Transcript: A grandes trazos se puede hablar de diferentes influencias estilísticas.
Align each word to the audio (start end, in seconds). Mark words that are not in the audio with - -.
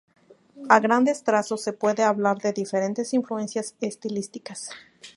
A 0.67 0.79
grandes 0.79 1.21
trazos 1.23 1.61
se 1.61 1.73
puede 1.73 2.01
hablar 2.01 2.39
de 2.39 2.53
diferentes 2.53 3.13
influencias 3.13 3.75
estilísticas. 3.81 4.71